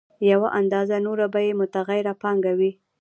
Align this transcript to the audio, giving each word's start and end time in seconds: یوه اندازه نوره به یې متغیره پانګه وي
یوه 0.31 0.49
اندازه 0.59 0.97
نوره 1.05 1.27
به 1.33 1.39
یې 1.45 1.51
متغیره 1.61 2.13
پانګه 2.21 2.53
وي 2.59 2.71